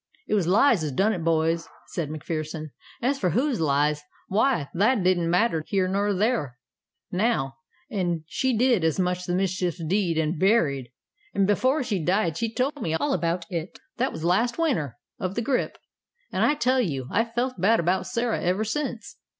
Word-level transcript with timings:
"It 0.27 0.33
was 0.33 0.47
lies 0.47 0.83
as 0.83 0.91
done 0.91 1.13
it, 1.13 1.23
boys," 1.23 1.67
said 1.85 2.09
MacPherson. 2.09 2.71
"As 3.03 3.19
for 3.19 3.29
whose 3.29 3.61
lies, 3.61 4.01
why 4.29 4.67
that 4.73 5.05
ain't 5.05 5.19
neither 5.29 5.63
here 5.67 5.87
nor 5.87 6.11
there, 6.11 6.57
now 7.11 7.57
an' 7.91 8.23
she 8.25 8.51
as 8.51 8.57
did 8.57 8.81
the 9.27 9.33
mischief's 9.35 9.77
dead 9.83 10.17
and 10.17 10.39
buried 10.39 10.91
and 11.35 11.45
before 11.45 11.83
she 11.83 12.03
died 12.03 12.35
she 12.35 12.51
told 12.51 12.81
me 12.81 12.95
all 12.95 13.13
about 13.13 13.45
it. 13.51 13.77
That 13.97 14.11
was 14.11 14.23
last 14.23 14.57
winter 14.57 14.97
of 15.19 15.35
the 15.35 15.41
grippe 15.43 15.77
and 16.31 16.43
I 16.43 16.55
tell 16.55 16.81
you 16.81 17.07
I've 17.11 17.35
felt 17.35 17.61
bad 17.61 17.79
about 17.79 18.07
Sarah 18.07 18.41
ever 18.41 18.63
since. 18.63 19.17